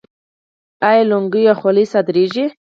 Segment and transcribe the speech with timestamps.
[0.87, 2.45] آیا لونګۍ او خولۍ صادریږي؟